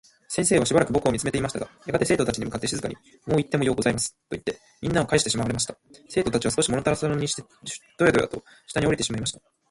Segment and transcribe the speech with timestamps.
[0.27, 2.95] 先生は暫く僕を見つめていましたが、やがて生徒達に向って静かに
[3.27, 5.77] 「もういってもようございます。」といって、みんなをかえしてしまわれました。
[6.09, 7.27] 生徒達は少し物足らなそうに
[7.99, 9.41] どやどやと下に降りていってしまいました。